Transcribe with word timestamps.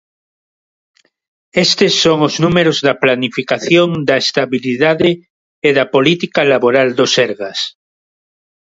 Estes 1.65 1.93
son 2.03 2.17
os 2.27 2.35
números 2.43 2.77
da 2.85 2.93
planificación 3.03 3.87
da 4.09 4.15
estabilidade 4.25 5.09
e 5.67 5.69
da 5.77 5.85
política 5.95 6.41
laboral 6.51 6.89
do 6.99 7.05
Sergas. 7.15 7.59